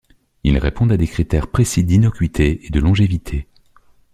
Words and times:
Ils 0.43 0.57
répondent 0.57 0.91
à 0.93 0.97
des 0.97 1.05
critères 1.05 1.47
précis 1.51 1.83
d'innocuité 1.83 2.65
et 2.65 2.71
de 2.71 2.79
longévité. 2.79 3.45